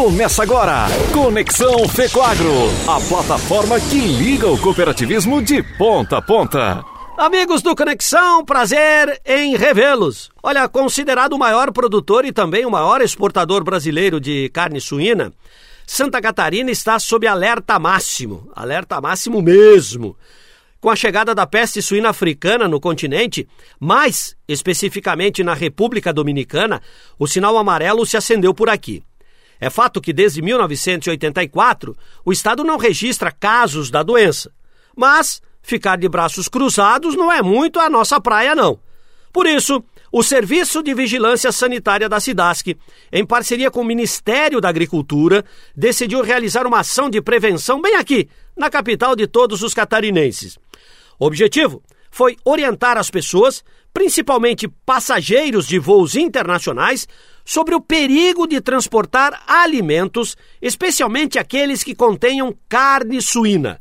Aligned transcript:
Começa 0.00 0.44
agora, 0.44 0.86
Conexão 1.12 1.86
Fecoagro, 1.86 2.50
a 2.88 2.98
plataforma 3.06 3.78
que 3.78 3.98
liga 3.98 4.48
o 4.48 4.58
cooperativismo 4.58 5.42
de 5.42 5.62
ponta 5.76 6.16
a 6.16 6.22
ponta. 6.22 6.82
Amigos 7.18 7.60
do 7.60 7.76
Conexão, 7.76 8.42
prazer 8.42 9.20
em 9.26 9.56
revê-los. 9.56 10.30
Olha, 10.42 10.66
considerado 10.70 11.34
o 11.34 11.38
maior 11.38 11.70
produtor 11.70 12.24
e 12.24 12.32
também 12.32 12.64
o 12.64 12.70
maior 12.70 13.02
exportador 13.02 13.62
brasileiro 13.62 14.18
de 14.18 14.48
carne 14.54 14.80
suína, 14.80 15.34
Santa 15.86 16.18
Catarina 16.18 16.70
está 16.70 16.98
sob 16.98 17.26
alerta 17.26 17.78
máximo. 17.78 18.50
Alerta 18.56 19.02
máximo 19.02 19.42
mesmo. 19.42 20.16
Com 20.80 20.88
a 20.88 20.96
chegada 20.96 21.34
da 21.34 21.46
peste 21.46 21.82
suína 21.82 22.08
africana 22.08 22.66
no 22.66 22.80
continente, 22.80 23.46
mais 23.78 24.34
especificamente 24.48 25.44
na 25.44 25.52
República 25.52 26.10
Dominicana, 26.10 26.80
o 27.18 27.26
sinal 27.26 27.58
amarelo 27.58 28.06
se 28.06 28.16
acendeu 28.16 28.54
por 28.54 28.70
aqui. 28.70 29.04
É 29.60 29.68
fato 29.68 30.00
que 30.00 30.12
desde 30.12 30.40
1984 30.40 31.96
o 32.24 32.32
Estado 32.32 32.64
não 32.64 32.78
registra 32.78 33.30
casos 33.30 33.90
da 33.90 34.02
doença. 34.02 34.50
Mas 34.96 35.42
ficar 35.62 35.96
de 35.96 36.08
braços 36.08 36.48
cruzados 36.48 37.14
não 37.14 37.30
é 37.30 37.42
muito 37.42 37.78
a 37.78 37.90
nossa 37.90 38.20
praia, 38.20 38.54
não. 38.54 38.78
Por 39.32 39.46
isso, 39.46 39.84
o 40.10 40.22
Serviço 40.24 40.82
de 40.82 40.92
Vigilância 40.92 41.52
Sanitária 41.52 42.08
da 42.08 42.18
SIDASC, 42.18 42.76
em 43.12 43.24
parceria 43.24 43.70
com 43.70 43.80
o 43.82 43.84
Ministério 43.84 44.60
da 44.60 44.68
Agricultura, 44.68 45.44
decidiu 45.76 46.22
realizar 46.22 46.66
uma 46.66 46.80
ação 46.80 47.08
de 47.08 47.22
prevenção 47.22 47.80
bem 47.80 47.94
aqui, 47.94 48.28
na 48.56 48.68
capital 48.68 49.14
de 49.14 49.28
todos 49.28 49.62
os 49.62 49.72
catarinenses. 49.72 50.58
O 51.18 51.26
objetivo 51.26 51.82
foi 52.10 52.36
orientar 52.44 52.98
as 52.98 53.08
pessoas, 53.08 53.62
principalmente 53.94 54.66
passageiros 54.84 55.66
de 55.66 55.78
voos 55.78 56.16
internacionais, 56.16 57.06
sobre 57.50 57.74
o 57.74 57.80
perigo 57.80 58.46
de 58.46 58.60
transportar 58.60 59.42
alimentos, 59.44 60.36
especialmente 60.62 61.36
aqueles 61.36 61.82
que 61.82 61.96
contenham 61.96 62.56
carne 62.68 63.20
suína. 63.20 63.80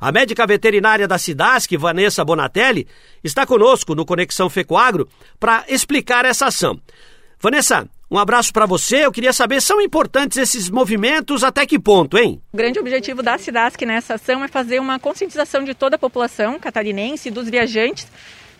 A 0.00 0.10
médica 0.10 0.46
veterinária 0.46 1.06
da 1.06 1.18
Cidasc, 1.18 1.70
Vanessa 1.76 2.24
Bonatelli, 2.24 2.88
está 3.22 3.44
conosco 3.44 3.94
no 3.94 4.06
Conexão 4.06 4.48
Fecoagro 4.48 5.06
para 5.38 5.66
explicar 5.68 6.24
essa 6.24 6.46
ação. 6.46 6.80
Vanessa, 7.38 7.86
um 8.10 8.16
abraço 8.18 8.50
para 8.54 8.64
você. 8.64 9.04
Eu 9.04 9.12
queria 9.12 9.34
saber, 9.34 9.60
são 9.60 9.82
importantes 9.82 10.38
esses 10.38 10.70
movimentos 10.70 11.44
até 11.44 11.66
que 11.66 11.78
ponto, 11.78 12.16
hein? 12.16 12.40
O 12.54 12.56
grande 12.56 12.78
objetivo 12.78 13.22
da 13.22 13.36
Cidasc 13.36 13.78
nessa 13.84 14.14
ação 14.14 14.42
é 14.42 14.48
fazer 14.48 14.80
uma 14.80 14.98
conscientização 14.98 15.62
de 15.62 15.74
toda 15.74 15.96
a 15.96 15.98
população 15.98 16.58
catarinense 16.58 17.28
e 17.28 17.30
dos 17.30 17.50
viajantes 17.50 18.06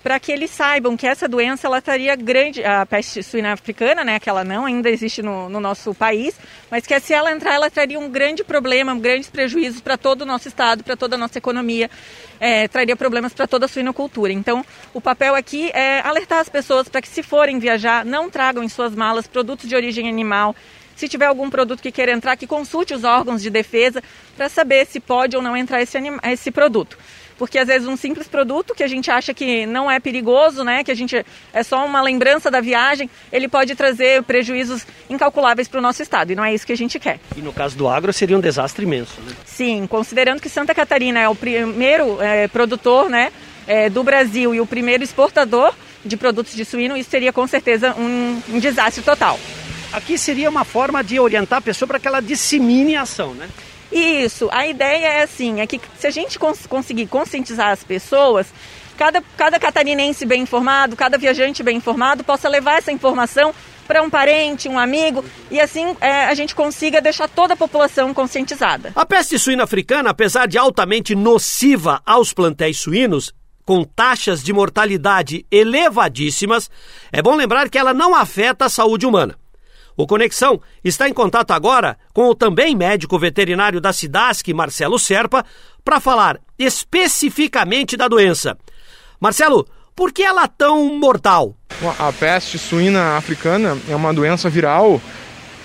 para 0.04 0.20
que 0.20 0.30
eles 0.30 0.50
saibam 0.50 0.98
que 0.98 1.06
essa 1.06 1.26
doença 1.26 1.66
ela 1.66 1.78
estaria 1.78 2.14
grande, 2.14 2.62
a 2.62 2.84
peste 2.84 3.22
suína 3.22 3.54
africana, 3.54 4.04
né, 4.04 4.20
que 4.20 4.28
ela 4.28 4.44
não 4.44 4.66
ainda 4.66 4.90
existe 4.90 5.22
no, 5.22 5.48
no, 5.48 5.60
nosso 5.60 5.94
país, 5.94 6.38
mas 6.70 6.86
que 6.86 7.00
se 7.00 7.14
ela 7.14 7.32
entrar, 7.32 7.54
ela 7.54 7.70
traria 7.70 7.98
um 7.98 8.10
grande 8.10 8.44
problema, 8.44 8.94
grandes 8.96 9.30
prejuízos 9.30 9.80
para 9.80 9.96
todo 9.96 10.20
o 10.20 10.26
nosso 10.26 10.46
estado, 10.46 10.84
para 10.84 10.94
toda 10.94 11.16
a 11.16 11.18
nossa 11.18 11.38
economia, 11.38 11.90
é, 12.38 12.68
traria 12.68 12.94
problemas 12.94 13.32
para 13.32 13.46
toda 13.46 13.64
a 13.64 13.68
suinocultura. 13.68 14.30
Então, 14.30 14.62
o 14.92 15.00
papel 15.00 15.34
aqui 15.34 15.70
é 15.72 16.00
alertar 16.00 16.40
as 16.40 16.50
pessoas 16.50 16.86
para 16.86 17.00
que 17.00 17.08
se 17.08 17.22
forem 17.22 17.58
viajar, 17.58 18.04
não 18.04 18.28
tragam 18.28 18.62
em 18.62 18.68
suas 18.68 18.94
malas 18.94 19.26
produtos 19.26 19.66
de 19.66 19.74
origem 19.74 20.06
animal, 20.06 20.54
se 20.94 21.08
tiver 21.08 21.26
algum 21.26 21.48
produto 21.48 21.80
que 21.80 21.90
queira 21.90 22.12
entrar, 22.12 22.36
que 22.36 22.46
consulte 22.46 22.92
os 22.92 23.04
órgãos 23.04 23.40
de 23.40 23.48
defesa 23.48 24.02
para 24.36 24.50
saber 24.50 24.84
se 24.86 25.00
pode 25.00 25.34
ou 25.34 25.42
não 25.42 25.56
entrar 25.56 25.80
esse, 25.80 25.96
esse 26.30 26.50
produto 26.50 26.98
porque 27.38 27.58
às 27.58 27.68
vezes 27.68 27.88
um 27.88 27.96
simples 27.96 28.28
produto 28.28 28.74
que 28.74 28.82
a 28.82 28.88
gente 28.88 29.10
acha 29.10 29.34
que 29.34 29.66
não 29.66 29.90
é 29.90 29.98
perigoso, 29.98 30.64
né, 30.64 30.84
que 30.84 30.90
a 30.90 30.94
gente 30.94 31.24
é 31.52 31.62
só 31.62 31.84
uma 31.84 32.02
lembrança 32.02 32.50
da 32.50 32.60
viagem, 32.60 33.08
ele 33.32 33.48
pode 33.48 33.74
trazer 33.74 34.22
prejuízos 34.22 34.86
incalculáveis 35.08 35.68
para 35.68 35.78
o 35.78 35.82
nosso 35.82 36.02
estado 36.02 36.32
e 36.32 36.34
não 36.34 36.44
é 36.44 36.54
isso 36.54 36.66
que 36.66 36.72
a 36.72 36.76
gente 36.76 36.98
quer. 36.98 37.18
E 37.36 37.42
no 37.42 37.52
caso 37.52 37.76
do 37.76 37.88
agro 37.88 38.12
seria 38.12 38.36
um 38.36 38.40
desastre 38.40 38.84
imenso. 38.84 39.20
Né? 39.20 39.34
Sim, 39.44 39.86
considerando 39.86 40.40
que 40.40 40.48
Santa 40.48 40.74
Catarina 40.74 41.20
é 41.20 41.28
o 41.28 41.34
primeiro 41.34 42.20
é, 42.22 42.48
produtor, 42.48 43.08
né, 43.08 43.32
é, 43.66 43.88
do 43.88 44.02
Brasil 44.02 44.54
e 44.54 44.60
o 44.60 44.66
primeiro 44.66 45.02
exportador 45.02 45.74
de 46.04 46.16
produtos 46.16 46.54
de 46.54 46.64
suíno, 46.64 46.96
isso 46.96 47.10
seria 47.10 47.32
com 47.32 47.46
certeza 47.46 47.94
um, 47.96 48.40
um 48.50 48.58
desastre 48.58 49.02
total. 49.02 49.38
Aqui 49.92 50.18
seria 50.18 50.50
uma 50.50 50.64
forma 50.64 51.02
de 51.02 51.18
orientar 51.18 51.60
a 51.60 51.62
pessoa 51.62 51.86
para 51.86 51.98
que 51.98 52.08
ela 52.08 52.20
dissemine 52.20 52.96
a 52.96 53.02
ação, 53.02 53.32
né? 53.32 53.48
Isso, 53.94 54.48
a 54.50 54.66
ideia 54.66 55.06
é 55.06 55.22
assim, 55.22 55.60
é 55.60 55.66
que 55.68 55.80
se 55.96 56.06
a 56.08 56.10
gente 56.10 56.36
cons 56.36 56.66
conseguir 56.66 57.06
conscientizar 57.06 57.68
as 57.68 57.84
pessoas, 57.84 58.48
cada, 58.96 59.22
cada 59.36 59.56
catarinense 59.60 60.26
bem 60.26 60.42
informado, 60.42 60.96
cada 60.96 61.16
viajante 61.16 61.62
bem 61.62 61.76
informado 61.76 62.24
possa 62.24 62.48
levar 62.48 62.78
essa 62.78 62.90
informação 62.90 63.54
para 63.86 64.02
um 64.02 64.10
parente, 64.10 64.68
um 64.68 64.78
amigo, 64.78 65.24
e 65.48 65.60
assim 65.60 65.94
é, 66.00 66.24
a 66.24 66.34
gente 66.34 66.56
consiga 66.56 67.00
deixar 67.00 67.28
toda 67.28 67.54
a 67.54 67.56
população 67.56 68.12
conscientizada. 68.12 68.92
A 68.96 69.06
peste 69.06 69.38
suína 69.38 69.62
africana, 69.62 70.10
apesar 70.10 70.48
de 70.48 70.58
altamente 70.58 71.14
nociva 71.14 72.02
aos 72.04 72.32
plantéis 72.32 72.78
suínos, 72.80 73.32
com 73.64 73.84
taxas 73.84 74.42
de 74.42 74.52
mortalidade 74.52 75.46
elevadíssimas, 75.50 76.68
é 77.12 77.22
bom 77.22 77.36
lembrar 77.36 77.68
que 77.70 77.78
ela 77.78 77.94
não 77.94 78.14
afeta 78.14 78.64
a 78.64 78.68
saúde 78.68 79.06
humana. 79.06 79.36
O 79.96 80.06
Conexão 80.06 80.60
está 80.82 81.08
em 81.08 81.12
contato 81.12 81.52
agora 81.52 81.96
com 82.12 82.28
o 82.28 82.34
também 82.34 82.74
médico 82.74 83.18
veterinário 83.18 83.80
da 83.80 83.92
Cidasc, 83.92 84.46
Marcelo 84.52 84.98
Serpa, 84.98 85.44
para 85.84 86.00
falar 86.00 86.40
especificamente 86.58 87.96
da 87.96 88.08
doença. 88.08 88.56
Marcelo, 89.20 89.66
por 89.94 90.12
que 90.12 90.22
ela 90.22 90.44
é 90.44 90.48
tão 90.48 90.98
mortal? 90.98 91.56
A 91.98 92.12
peste 92.12 92.58
suína 92.58 93.16
africana 93.16 93.78
é 93.88 93.94
uma 93.94 94.12
doença 94.12 94.50
viral 94.50 95.00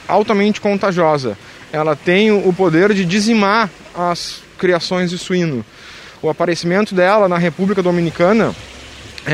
altamente 0.08 0.62
contagiosa. 0.62 1.38
Ela 1.72 1.96
tem 1.96 2.32
o 2.32 2.54
poder 2.54 2.94
de 2.94 3.06
dizimar 3.06 3.70
as 3.96 4.42
criações 4.58 5.10
de 5.10 5.18
suíno. 5.18 5.66
O 6.22 6.30
aparecimento 6.30 6.94
dela 6.94 7.28
na 7.28 7.38
República 7.38 7.82
Dominicana 7.82 8.54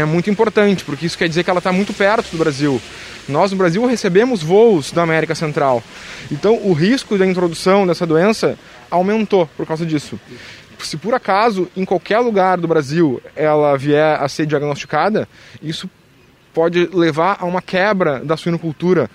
é 0.02 0.06
muito 0.06 0.30
importante, 0.30 0.84
porque 0.84 1.06
isso 1.06 1.18
quer 1.18 1.30
dizer 1.30 1.44
que 1.44 1.50
ela 1.50 1.60
está 1.60 1.72
muito 1.72 1.94
perto 1.94 2.30
do 2.32 2.38
Brasil. 2.38 2.82
Nós 3.30 3.52
no 3.52 3.58
Brasil 3.58 3.86
recebemos 3.86 4.44
voos 4.44 4.92
da 4.92 5.04
América 5.04 5.34
Central. 5.34 5.82
Então 6.32 6.60
o 6.64 6.74
risco 6.74 7.18
da 7.18 7.26
introdução 7.26 7.88
dessa 7.88 8.06
doença 8.06 8.58
aumentou 8.92 9.48
por 9.56 9.66
causa 9.66 9.86
disso. 9.86 10.20
Se 10.80 10.98
por 10.98 11.14
acaso 11.14 11.70
em 11.76 11.86
qualquer 11.86 12.20
lugar 12.20 12.58
do 12.58 12.68
Brasil 12.68 13.22
ela 13.36 13.78
vier 13.78 14.22
a 14.22 14.28
ser 14.28 14.46
diagnosticada, 14.46 15.28
isso 15.62 15.90
pode 16.54 16.90
levar 16.94 17.38
a 17.40 17.46
uma 17.46 17.62
quebra 17.62 18.20
da 18.20 18.36
suinocultura 18.36 19.10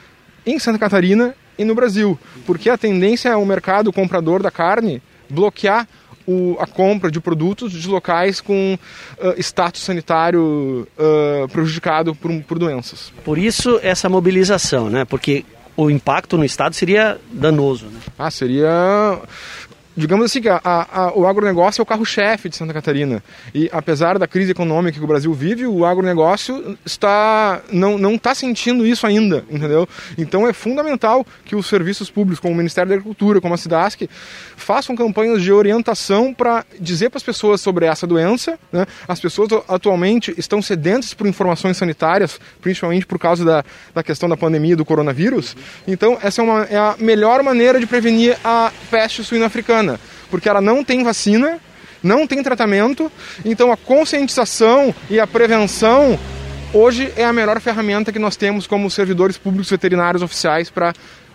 em 0.47 0.59
Santa 0.59 0.79
Catarina 0.79 1.35
e 1.59 1.65
no 1.65 1.75
Brasil, 1.75 2.19
porque 2.47 2.71
a 2.71 2.79
tendência 2.79 3.29
é 3.29 3.37
o 3.37 3.45
mercado 3.45 3.93
comprador 3.93 4.43
da 4.43 4.51
carne 4.51 5.03
bloquear 5.29 5.87
o, 6.26 6.56
a 6.60 6.66
compra 6.66 7.10
de 7.10 7.20
produtos 7.20 7.72
de 7.72 7.88
locais 7.88 8.41
com 8.41 8.78
uh, 9.19 9.41
status 9.41 9.82
sanitário 9.82 10.86
uh, 10.98 11.48
prejudicado 11.48 12.14
por, 12.14 12.32
por 12.42 12.58
doenças. 12.58 13.12
Por 13.25 13.38
isso 13.38 13.78
essa 13.82 14.08
mobilização, 14.08 14.91
né? 14.91 15.04
Porque 15.04 15.44
o 15.76 15.91
impacto 15.91 16.36
no 16.36 16.44
estado 16.44 16.75
seria 16.75 17.19
danoso. 17.32 17.86
Né? 17.86 18.00
Ah, 18.19 18.31
seria 18.31 19.19
digamos 20.00 20.25
assim, 20.25 20.41
que 20.41 20.49
a, 20.49 20.61
a, 20.65 21.12
o 21.15 21.27
agronegócio 21.27 21.81
é 21.81 21.83
o 21.83 21.87
carro-chefe 21.87 22.49
de 22.49 22.56
Santa 22.56 22.72
Catarina. 22.72 23.22
E 23.55 23.69
apesar 23.71 24.19
da 24.19 24.27
crise 24.27 24.50
econômica 24.50 24.99
que 24.99 25.05
o 25.05 25.06
Brasil 25.06 25.33
vive, 25.33 25.66
o 25.66 25.84
agronegócio 25.84 26.78
está, 26.84 27.61
não, 27.71 27.99
não 27.99 28.15
está 28.15 28.34
sentindo 28.34 28.87
isso 28.87 29.06
ainda, 29.06 29.44
entendeu? 29.50 29.88
Então 30.16 30.49
é 30.49 30.53
fundamental 30.53 31.27
que 31.44 31.55
os 31.55 31.66
serviços 31.66 32.11
públicos, 32.11 32.41
como 32.41 32.55
o 32.55 32.56
Ministério 32.56 32.88
da 32.88 32.94
Agricultura, 32.94 33.41
como 33.41 33.55
a 33.55 33.56
SIDASC, 33.56 34.09
façam 34.56 34.97
campanhas 34.97 35.43
de 35.43 35.53
orientação 35.53 36.32
para 36.32 36.65
dizer 36.78 37.11
para 37.11 37.19
as 37.19 37.22
pessoas 37.22 37.61
sobre 37.61 37.87
essa 37.87 38.06
doença. 38.06 38.59
Né? 38.72 38.87
As 39.06 39.21
pessoas 39.21 39.50
atualmente 39.69 40.34
estão 40.38 40.62
sedentas 40.62 41.12
por 41.12 41.27
informações 41.27 41.77
sanitárias, 41.77 42.41
principalmente 42.61 43.06
por 43.06 43.19
causa 43.19 43.44
da, 43.44 43.65
da 43.94 44.03
questão 44.03 44.28
da 44.28 44.37
pandemia 44.37 44.77
do 44.77 44.84
coronavírus. 44.84 45.56
Então 45.87 46.19
essa 46.22 46.41
é, 46.41 46.44
uma, 46.44 46.62
é 46.65 46.77
a 46.77 46.97
melhor 46.99 47.43
maneira 47.43 47.79
de 47.79 47.87
prevenir 47.87 48.38
a 48.43 48.73
peste 48.91 49.23
suína 49.23 49.47
africana 49.47 49.89
porque 50.31 50.48
ela 50.48 50.60
não 50.60 50.84
tem 50.84 51.02
vacina, 51.02 51.58
não 52.02 52.26
tem 52.26 52.42
tratamento, 52.42 53.10
então 53.44 53.72
a 53.72 53.76
conscientização 53.76 54.94
e 55.08 55.19
a 55.19 55.26
prevenção 55.26 56.19
hoje 56.72 57.12
é 57.16 57.25
a 57.25 57.32
melhor 57.32 57.60
ferramenta 57.60 58.12
que 58.12 58.19
nós 58.19 58.37
temos 58.37 58.66
como 58.66 58.90
servidores 58.90 59.37
públicos 59.37 59.70
veterinários 59.70 60.22
oficiais 60.22 60.70
para 60.70 60.92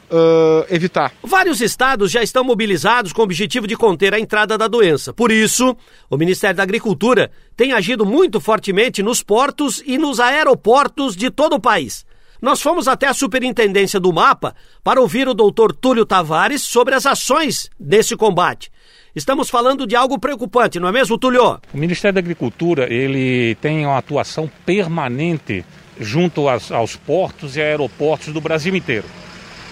Uh, 0.07 0.63
evitar. 0.69 1.11
Vários 1.23 1.61
estados 1.61 2.11
já 2.11 2.21
estão 2.21 2.43
mobilizados 2.43 3.11
com 3.11 3.21
o 3.21 3.23
objetivo 3.23 3.65
de 3.65 3.75
conter 3.75 4.13
a 4.13 4.19
entrada 4.19 4.55
da 4.55 4.67
doença. 4.67 5.11
Por 5.11 5.31
isso, 5.31 5.75
o 6.07 6.15
Ministério 6.15 6.55
da 6.55 6.61
Agricultura 6.61 7.31
tem 7.57 7.71
agido 7.71 8.05
muito 8.05 8.39
fortemente 8.39 9.01
nos 9.01 9.23
portos 9.23 9.81
e 9.83 9.97
nos 9.97 10.19
aeroportos 10.19 11.15
de 11.15 11.31
todo 11.31 11.55
o 11.55 11.59
país. 11.59 12.05
Nós 12.45 12.62
fomos 12.62 12.88
até 12.88 13.07
a 13.07 13.13
Superintendência 13.15 14.00
do 14.00 14.13
Mapa 14.13 14.53
para 14.83 15.01
ouvir 15.01 15.27
o 15.27 15.33
doutor 15.33 15.74
Túlio 15.74 16.06
Tavares 16.06 16.62
sobre 16.62 16.94
as 16.94 17.07
ações 17.07 17.71
desse 17.80 18.15
combate. 18.15 18.71
Estamos 19.15 19.50
falando 19.50 19.88
de 19.88 19.95
algo 19.95 20.19
preocupante, 20.19 20.80
não 20.80 20.88
é 20.88 20.92
mesmo, 20.92 21.18
Túlio? 21.18 21.59
O 21.74 21.77
Ministério 21.77 22.13
da 22.13 22.19
Agricultura 22.19 22.88
ele 22.94 23.56
tem 23.56 23.83
uma 23.83 23.97
atuação 23.97 24.47
permanente 24.63 25.65
junto 26.00 26.47
aos, 26.47 26.71
aos 26.71 26.95
portos 26.95 27.57
e 27.57 27.62
aeroportos 27.63 28.31
do 28.31 28.39
Brasil 28.39 28.75
inteiro. 28.75 29.07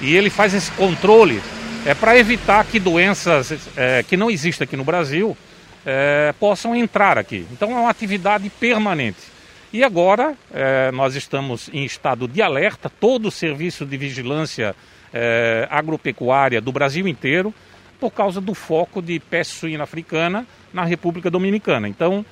E 0.02 0.16
ele 0.16 0.31
faz 0.31 0.56
esse 0.56 0.72
controle 0.72 1.44
é 1.86 1.94
para 1.94 2.18
evitar 2.18 2.66
que 2.66 2.80
doenças 2.80 3.54
é, 3.78 4.02
que 4.02 4.18
não 4.18 4.31
existem 4.31 4.66
aqui 4.66 4.76
no 4.76 4.84
Brasil 4.84 5.38
é, 5.86 6.34
possam 6.40 6.76
entrar 6.76 7.19
aqui. 7.19 7.46
Então 7.52 7.69
é 7.69 7.81
uma 7.81 7.92
atividade 7.92 8.50
permanente. 8.50 9.31
E 9.74 9.84
agora 9.84 10.38
é, 10.54 10.92
nós 10.92 11.16
estamos 11.16 11.68
em 11.74 11.84
estado 11.84 12.28
de 12.28 12.44
alerta, 12.44 12.92
todo 12.92 13.30
o 13.30 13.31
serviço 13.31 13.88
de 13.88 13.98
vigilância 13.98 14.75
é, 15.12 15.68
agropecuária 15.68 16.62
do 16.62 16.72
Brasil 16.72 17.08
inteiro, 17.08 17.52
por 18.00 18.12
causa 18.12 18.40
do 18.40 18.54
foco 18.54 19.02
de 19.02 19.20
peste 19.20 19.56
suína 19.56 19.86
africana 19.86 20.46
na 20.72 20.84
República 20.84 21.28
Dominicana. 21.31 21.90
Então 21.90 22.24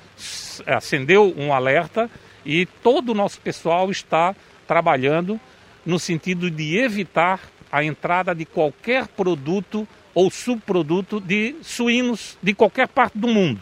acendeu 0.68 1.34
um 1.36 1.52
alerta 1.52 2.08
e 2.46 2.64
todo 2.64 3.08
o 3.10 3.14
nosso 3.14 3.40
pessoal 3.40 3.90
está 3.90 4.36
trabalhando 4.64 5.40
no 5.84 5.98
sentido 5.98 6.48
de 6.48 6.78
evitar 6.78 7.40
a 7.72 7.82
entrada 7.82 8.36
de 8.36 8.44
qualquer 8.44 9.08
produto 9.08 9.88
ou 10.14 10.30
subproduto 10.30 11.20
de 11.20 11.56
suínos 11.60 12.38
de 12.40 12.54
qualquer 12.54 12.86
parte 12.86 13.18
do 13.18 13.26
mundo. 13.26 13.60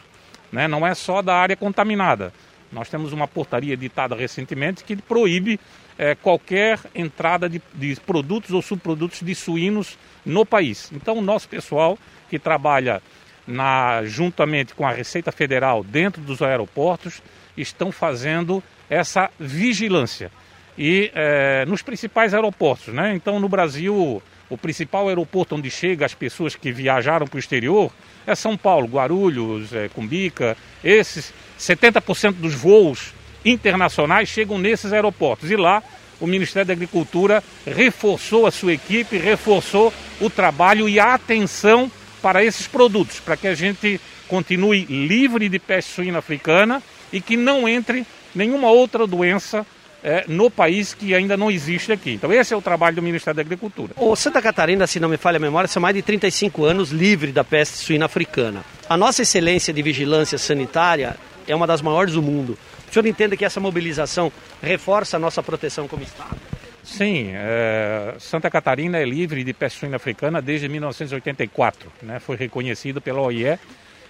Né? 0.52 0.68
Não 0.68 0.86
é 0.86 0.94
só 0.94 1.22
da 1.22 1.34
área 1.34 1.56
contaminada. 1.56 2.30
Nós 2.72 2.88
temos 2.88 3.12
uma 3.12 3.26
portaria 3.26 3.74
editada 3.74 4.14
recentemente 4.14 4.84
que 4.84 4.96
proíbe 4.96 5.58
é, 5.98 6.14
qualquer 6.14 6.78
entrada 6.94 7.48
de, 7.48 7.60
de 7.74 7.96
produtos 7.96 8.52
ou 8.52 8.62
subprodutos 8.62 9.20
de 9.20 9.34
suínos 9.34 9.98
no 10.24 10.46
país. 10.46 10.90
Então, 10.92 11.18
o 11.18 11.22
nosso 11.22 11.48
pessoal 11.48 11.98
que 12.28 12.38
trabalha 12.38 13.02
na, 13.46 14.02
juntamente 14.04 14.74
com 14.74 14.86
a 14.86 14.92
Receita 14.92 15.32
Federal 15.32 15.82
dentro 15.82 16.22
dos 16.22 16.40
aeroportos 16.40 17.20
estão 17.56 17.90
fazendo 17.90 18.62
essa 18.88 19.30
vigilância. 19.38 20.30
E 20.82 21.10
é, 21.14 21.66
nos 21.66 21.82
principais 21.82 22.32
aeroportos, 22.32 22.94
né? 22.94 23.12
Então, 23.14 23.38
no 23.38 23.50
Brasil, 23.50 24.22
o 24.48 24.56
principal 24.56 25.08
aeroporto 25.08 25.54
onde 25.54 25.70
chega 25.70 26.06
as 26.06 26.14
pessoas 26.14 26.56
que 26.56 26.72
viajaram 26.72 27.26
para 27.26 27.36
o 27.36 27.38
exterior 27.38 27.92
é 28.26 28.34
São 28.34 28.56
Paulo, 28.56 28.86
Guarulhos, 28.86 29.74
é, 29.74 29.90
Cumbica. 29.90 30.56
Esses 30.82 31.34
70% 31.58 32.32
dos 32.36 32.54
voos 32.54 33.12
internacionais 33.44 34.30
chegam 34.30 34.56
nesses 34.56 34.90
aeroportos. 34.90 35.50
E 35.50 35.56
lá 35.56 35.82
o 36.18 36.26
Ministério 36.26 36.68
da 36.68 36.72
Agricultura 36.72 37.44
reforçou 37.66 38.46
a 38.46 38.50
sua 38.50 38.72
equipe, 38.72 39.18
reforçou 39.18 39.92
o 40.18 40.30
trabalho 40.30 40.88
e 40.88 40.98
a 40.98 41.12
atenção 41.12 41.92
para 42.22 42.42
esses 42.42 42.66
produtos, 42.66 43.20
para 43.20 43.36
que 43.36 43.48
a 43.48 43.54
gente 43.54 44.00
continue 44.26 44.86
livre 44.86 45.46
de 45.50 45.58
peste 45.58 45.92
suína 45.92 46.20
africana 46.20 46.82
e 47.12 47.20
que 47.20 47.36
não 47.36 47.68
entre 47.68 48.06
nenhuma 48.34 48.70
outra 48.70 49.06
doença 49.06 49.66
é, 50.02 50.24
no 50.28 50.50
país 50.50 50.94
que 50.94 51.14
ainda 51.14 51.36
não 51.36 51.50
existe 51.50 51.92
aqui. 51.92 52.12
Então 52.12 52.32
esse 52.32 52.52
é 52.52 52.56
o 52.56 52.62
trabalho 52.62 52.96
do 52.96 53.02
Ministério 53.02 53.36
da 53.36 53.42
Agricultura. 53.42 53.92
O 53.96 54.14
Santa 54.16 54.40
Catarina, 54.40 54.86
se 54.86 54.98
não 55.00 55.08
me 55.08 55.16
falha 55.16 55.36
a 55.36 55.40
memória, 55.40 55.68
são 55.68 55.80
mais 55.80 55.94
de 55.94 56.02
35 56.02 56.64
anos 56.64 56.90
livre 56.90 57.32
da 57.32 57.44
peste 57.44 57.78
suína 57.78 58.06
africana. 58.06 58.64
A 58.88 58.96
nossa 58.96 59.22
excelência 59.22 59.72
de 59.72 59.82
vigilância 59.82 60.38
sanitária 60.38 61.16
é 61.46 61.54
uma 61.54 61.66
das 61.66 61.82
maiores 61.82 62.14
do 62.14 62.22
mundo. 62.22 62.58
O 62.88 62.92
senhor 62.92 63.06
entende 63.06 63.36
que 63.36 63.44
essa 63.44 63.60
mobilização 63.60 64.32
reforça 64.62 65.16
a 65.16 65.20
nossa 65.20 65.42
proteção 65.42 65.86
como 65.86 66.02
Estado? 66.02 66.36
Sim, 66.82 67.30
é, 67.34 68.14
Santa 68.18 68.50
Catarina 68.50 68.98
é 68.98 69.04
livre 69.04 69.44
de 69.44 69.52
peste 69.52 69.78
suína 69.78 69.96
africana 69.96 70.40
desde 70.42 70.68
1984, 70.68 71.92
né? 72.02 72.18
foi 72.18 72.36
reconhecido 72.36 73.00
pela 73.00 73.20
OIE 73.20 73.58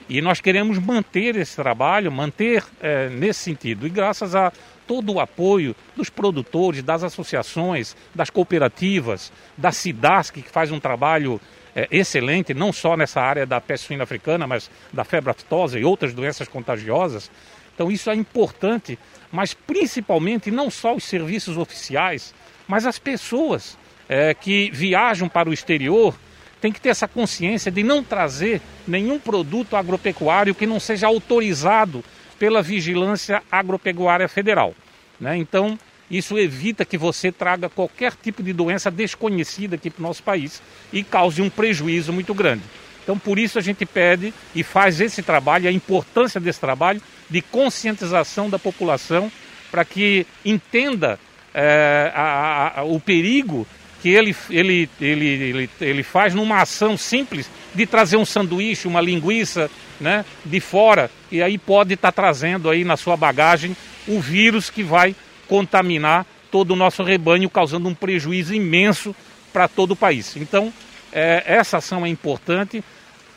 e 0.08 0.20
nós 0.20 0.40
queremos 0.40 0.78
manter 0.78 1.36
esse 1.36 1.54
trabalho, 1.54 2.10
manter 2.10 2.64
é, 2.80 3.08
nesse 3.08 3.40
sentido. 3.40 3.86
E 3.86 3.90
graças 3.90 4.34
a 4.34 4.52
todo 4.90 5.12
o 5.12 5.20
apoio 5.20 5.76
dos 5.94 6.10
produtores, 6.10 6.82
das 6.82 7.04
associações, 7.04 7.96
das 8.12 8.28
cooperativas, 8.28 9.32
da 9.56 9.70
SIDASC, 9.70 10.42
que 10.42 10.50
faz 10.50 10.72
um 10.72 10.80
trabalho 10.80 11.40
é, 11.76 11.86
excelente, 11.92 12.52
não 12.52 12.72
só 12.72 12.96
nessa 12.96 13.20
área 13.20 13.46
da 13.46 13.60
peste 13.60 13.86
suína 13.86 14.02
africana, 14.02 14.48
mas 14.48 14.68
da 14.92 15.04
febre 15.04 15.30
aftosa 15.30 15.78
e 15.78 15.84
outras 15.84 16.12
doenças 16.12 16.48
contagiosas. 16.48 17.30
Então 17.72 17.88
isso 17.88 18.10
é 18.10 18.16
importante, 18.16 18.98
mas 19.30 19.54
principalmente 19.54 20.50
não 20.50 20.68
só 20.68 20.96
os 20.96 21.04
serviços 21.04 21.56
oficiais, 21.56 22.34
mas 22.66 22.84
as 22.84 22.98
pessoas 22.98 23.78
é, 24.08 24.34
que 24.34 24.72
viajam 24.72 25.28
para 25.28 25.48
o 25.48 25.52
exterior 25.52 26.18
tem 26.60 26.72
que 26.72 26.80
ter 26.80 26.88
essa 26.88 27.06
consciência 27.06 27.70
de 27.70 27.84
não 27.84 28.02
trazer 28.02 28.60
nenhum 28.88 29.20
produto 29.20 29.76
agropecuário 29.76 30.52
que 30.52 30.66
não 30.66 30.80
seja 30.80 31.06
autorizado 31.06 32.02
pela 32.40 32.62
Vigilância 32.62 33.42
Agropecuária 33.52 34.26
Federal. 34.26 34.74
Né? 35.20 35.36
Então, 35.36 35.78
isso 36.10 36.38
evita 36.38 36.86
que 36.86 36.96
você 36.96 37.30
traga 37.30 37.68
qualquer 37.68 38.14
tipo 38.14 38.42
de 38.42 38.54
doença 38.54 38.90
desconhecida 38.90 39.76
aqui 39.76 39.90
para 39.90 40.00
o 40.00 40.06
nosso 40.06 40.22
país 40.22 40.62
e 40.90 41.04
cause 41.04 41.42
um 41.42 41.50
prejuízo 41.50 42.14
muito 42.14 42.32
grande. 42.32 42.62
Então, 43.02 43.18
por 43.18 43.38
isso 43.38 43.58
a 43.58 43.62
gente 43.62 43.84
pede 43.84 44.32
e 44.54 44.62
faz 44.62 45.02
esse 45.02 45.22
trabalho, 45.22 45.68
a 45.68 45.72
importância 45.72 46.40
desse 46.40 46.58
trabalho 46.58 47.02
de 47.28 47.42
conscientização 47.42 48.48
da 48.48 48.58
população 48.58 49.30
para 49.70 49.84
que 49.84 50.26
entenda 50.42 51.20
é, 51.52 52.10
a, 52.14 52.80
a, 52.80 52.84
o 52.84 52.98
perigo 52.98 53.66
que 54.00 54.08
ele, 54.08 54.34
ele, 54.48 54.88
ele, 54.98 55.26
ele, 55.26 55.70
ele 55.78 56.02
faz 56.02 56.34
numa 56.34 56.62
ação 56.62 56.96
simples 56.96 57.50
de 57.74 57.86
trazer 57.86 58.16
um 58.16 58.24
sanduíche, 58.24 58.88
uma 58.88 59.00
linguiça 59.00 59.70
né, 60.00 60.24
de 60.44 60.60
fora, 60.60 61.10
e 61.30 61.42
aí 61.42 61.58
pode 61.58 61.94
estar 61.94 62.12
tá 62.12 62.22
trazendo 62.22 62.68
aí 62.68 62.84
na 62.84 62.96
sua 62.96 63.16
bagagem 63.16 63.76
o 64.08 64.20
vírus 64.20 64.70
que 64.70 64.82
vai 64.82 65.14
contaminar 65.48 66.26
todo 66.50 66.72
o 66.72 66.76
nosso 66.76 67.02
rebanho, 67.02 67.48
causando 67.48 67.88
um 67.88 67.94
prejuízo 67.94 68.54
imenso 68.54 69.14
para 69.52 69.68
todo 69.68 69.92
o 69.92 69.96
país. 69.96 70.36
Então, 70.36 70.72
é, 71.12 71.42
essa 71.46 71.78
ação 71.78 72.04
é 72.04 72.08
importante 72.08 72.82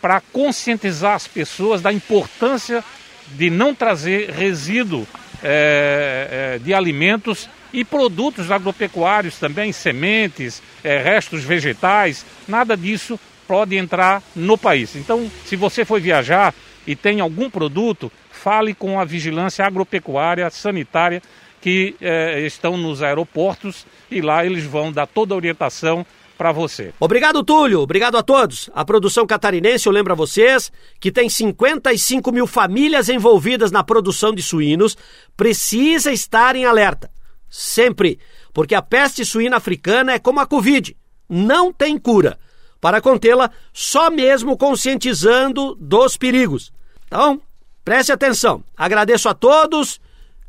para 0.01 0.19
conscientizar 0.19 1.15
as 1.15 1.27
pessoas 1.27 1.81
da 1.81 1.91
importância 1.91 2.83
de 3.31 3.49
não 3.49 3.73
trazer 3.73 4.29
resíduo 4.29 5.07
é, 5.41 6.55
é, 6.55 6.59
de 6.59 6.73
alimentos 6.73 7.49
e 7.71 7.83
produtos 7.83 8.51
agropecuários 8.51 9.37
também, 9.37 9.71
sementes, 9.71 10.61
é, 10.83 11.01
restos 11.01 11.43
vegetais, 11.43 12.25
nada 12.47 12.77
disso 12.77 13.19
pode 13.47 13.75
entrar 13.75 14.21
no 14.35 14.57
país. 14.57 14.95
Então, 14.95 15.29
se 15.45 15.55
você 15.55 15.85
for 15.85 15.99
viajar 15.99 16.53
e 16.85 16.95
tem 16.95 17.19
algum 17.19 17.49
produto, 17.49 18.11
fale 18.31 18.73
com 18.73 18.99
a 18.99 19.05
vigilância 19.05 19.65
agropecuária, 19.65 20.49
sanitária, 20.49 21.21
que 21.61 21.95
é, 22.01 22.41
estão 22.41 22.75
nos 22.75 23.01
aeroportos 23.01 23.85
e 24.11 24.21
lá 24.21 24.45
eles 24.45 24.65
vão 24.65 24.91
dar 24.91 25.07
toda 25.07 25.33
a 25.33 25.37
orientação 25.37 26.05
para 26.37 26.51
você. 26.51 26.93
Obrigado, 26.99 27.43
Túlio. 27.43 27.79
Obrigado 27.79 28.17
a 28.17 28.23
todos. 28.23 28.69
A 28.73 28.83
produção 28.83 29.25
catarinense, 29.25 29.87
eu 29.87 29.93
lembro 29.93 30.11
a 30.11 30.15
vocês, 30.15 30.71
que 30.99 31.11
tem 31.11 31.29
55 31.29 32.31
mil 32.31 32.47
famílias 32.47 33.07
envolvidas 33.07 33.71
na 33.71 33.83
produção 33.83 34.33
de 34.33 34.41
suínos, 34.41 34.97
precisa 35.37 36.11
estar 36.11 36.55
em 36.55 36.65
alerta 36.65 37.09
sempre, 37.53 38.19
porque 38.51 38.73
a 38.73 38.81
peste 38.81 39.23
suína 39.23 39.57
africana 39.57 40.13
é 40.13 40.19
como 40.19 40.39
a 40.39 40.47
Covid, 40.47 40.97
não 41.29 41.71
tem 41.71 41.99
cura. 41.99 42.39
Para 42.83 42.99
contê-la, 42.99 43.49
só 43.71 44.11
mesmo 44.11 44.57
conscientizando 44.57 45.73
dos 45.79 46.17
perigos. 46.17 46.73
Então, 47.07 47.41
preste 47.81 48.11
atenção. 48.11 48.61
Agradeço 48.75 49.29
a 49.29 49.33
todos 49.33 50.01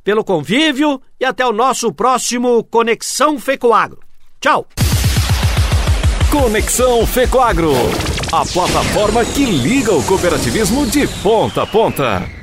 pelo 0.02 0.24
convívio 0.24 1.00
e 1.20 1.24
até 1.24 1.46
o 1.46 1.52
nosso 1.52 1.92
próximo 1.92 2.64
Conexão 2.64 3.38
Fecoagro. 3.38 4.00
Tchau! 4.40 4.66
Conexão 6.28 7.06
Fecoagro, 7.06 7.72
a 8.32 8.44
plataforma 8.44 9.24
que 9.24 9.44
liga 9.44 9.94
o 9.94 10.02
cooperativismo 10.02 10.88
de 10.88 11.06
ponta 11.22 11.62
a 11.62 11.66
ponta. 11.68 12.33